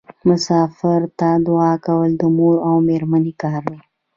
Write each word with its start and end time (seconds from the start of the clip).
مسافر 0.27 1.01
ته 1.19 1.29
دعا 1.47 1.73
کول 1.85 2.09
د 2.17 2.23
مور 2.37 2.55
او 2.67 2.75
میرمنې 2.87 3.33
کار 3.41 3.61
دی. 3.71 3.79